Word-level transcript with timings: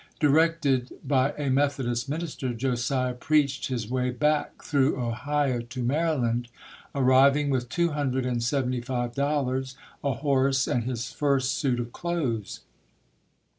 Directed 0.19 0.93
by 1.05 1.33
a 1.33 1.51
Methodist 1.51 2.09
minister, 2.09 2.55
Josiah 2.55 3.13
preached 3.13 3.67
his 3.67 3.87
way 3.87 4.09
back 4.09 4.63
through 4.63 4.99
Ohio 4.99 5.59
to 5.59 5.83
Maryland, 5.83 6.47
arriving 6.95 7.51
with 7.51 7.69
two 7.69 7.91
hundred 7.91 8.25
and 8.25 8.41
seventy 8.41 8.81
five 8.81 9.13
dol 9.13 9.43
lars, 9.43 9.75
a 10.03 10.13
horse 10.13 10.65
and 10.65 10.85
his 10.85 11.11
first 11.13 11.53
suit 11.53 11.79
of 11.79 11.91
clothes. 11.91 12.61